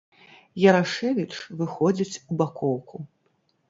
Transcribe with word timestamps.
Ярашэвіч 0.69 1.29
выходзіць 1.61 2.11
у 2.29 2.33
бакоўку. 2.43 3.09